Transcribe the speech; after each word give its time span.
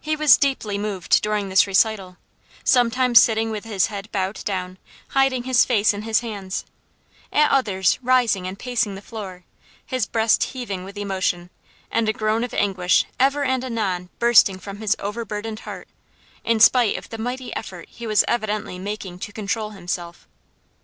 He 0.00 0.16
was 0.16 0.36
deeply 0.36 0.76
moved 0.76 1.22
during 1.22 1.48
this 1.50 1.68
recital, 1.68 2.16
sometimes 2.64 3.22
sitting 3.22 3.52
with 3.52 3.62
his 3.62 3.86
head 3.86 4.10
bowed 4.10 4.42
down, 4.42 4.76
hiding 5.10 5.44
his 5.44 5.64
face 5.64 5.94
in 5.94 6.02
his 6.02 6.18
hands; 6.18 6.64
at 7.32 7.48
others, 7.52 7.96
rising 8.02 8.48
and 8.48 8.58
pacing 8.58 8.96
the 8.96 9.00
floor, 9.02 9.44
his 9.86 10.04
breast 10.04 10.42
heaving 10.42 10.82
with 10.82 10.98
emotion, 10.98 11.50
and 11.92 12.08
a 12.08 12.12
groan 12.12 12.42
of 12.42 12.52
anguish 12.54 13.04
ever 13.20 13.44
and 13.44 13.64
anon 13.64 14.08
bursting 14.18 14.58
from 14.58 14.78
his 14.78 14.96
overburdened 14.98 15.60
heart, 15.60 15.86
in 16.42 16.58
spite 16.58 16.96
of 16.96 17.10
the 17.10 17.16
mighty 17.18 17.54
effort 17.54 17.88
he 17.88 18.04
was 18.04 18.24
evidently 18.26 18.80
making 18.80 19.16
to 19.20 19.30
control 19.32 19.70
himself. 19.70 20.26